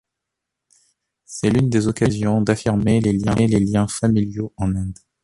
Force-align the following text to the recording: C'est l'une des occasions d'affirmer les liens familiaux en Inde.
C'est 1.25 1.51
l'une 1.51 1.69
des 1.69 1.85
occasions 1.85 2.41
d'affirmer 2.41 3.01
les 3.01 3.13
liens 3.13 3.87
familiaux 3.87 4.51
en 4.57 4.75
Inde. 4.75 4.97